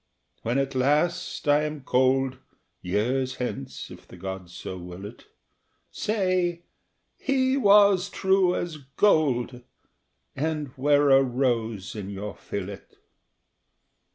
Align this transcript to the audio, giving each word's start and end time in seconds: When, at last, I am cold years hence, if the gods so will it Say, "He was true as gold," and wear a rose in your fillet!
When, 0.41 0.57
at 0.57 0.73
last, 0.73 1.47
I 1.47 1.61
am 1.61 1.81
cold 1.83 2.39
years 2.81 3.35
hence, 3.35 3.91
if 3.91 4.07
the 4.07 4.17
gods 4.17 4.51
so 4.51 4.79
will 4.79 5.05
it 5.05 5.27
Say, 5.91 6.63
"He 7.19 7.55
was 7.55 8.09
true 8.09 8.55
as 8.55 8.77
gold," 8.77 9.61
and 10.35 10.75
wear 10.75 11.11
a 11.11 11.21
rose 11.21 11.93
in 11.95 12.09
your 12.09 12.33
fillet! 12.35 12.81